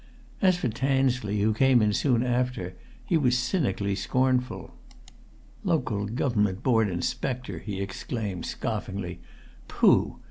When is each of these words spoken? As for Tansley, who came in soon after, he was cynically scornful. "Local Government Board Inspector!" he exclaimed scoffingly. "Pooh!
As 0.41 0.57
for 0.57 0.67
Tansley, 0.67 1.41
who 1.41 1.53
came 1.53 1.79
in 1.79 1.93
soon 1.93 2.23
after, 2.23 2.73
he 3.05 3.17
was 3.17 3.37
cynically 3.37 3.93
scornful. 3.93 4.73
"Local 5.63 6.07
Government 6.07 6.63
Board 6.63 6.89
Inspector!" 6.89 7.59
he 7.59 7.79
exclaimed 7.79 8.47
scoffingly. 8.47 9.19
"Pooh! 9.67 10.17